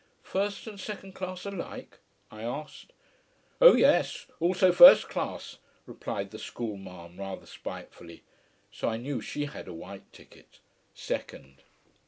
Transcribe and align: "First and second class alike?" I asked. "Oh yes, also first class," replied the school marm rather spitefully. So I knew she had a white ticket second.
"First 0.23 0.65
and 0.65 0.79
second 0.79 1.13
class 1.13 1.45
alike?" 1.45 1.99
I 2.31 2.41
asked. 2.41 2.91
"Oh 3.61 3.75
yes, 3.75 4.25
also 4.39 4.71
first 4.71 5.07
class," 5.09 5.59
replied 5.85 6.31
the 6.31 6.39
school 6.39 6.75
marm 6.75 7.19
rather 7.19 7.45
spitefully. 7.45 8.23
So 8.71 8.89
I 8.89 8.97
knew 8.97 9.21
she 9.21 9.45
had 9.45 9.67
a 9.67 9.73
white 9.75 10.11
ticket 10.11 10.59
second. 10.95 11.57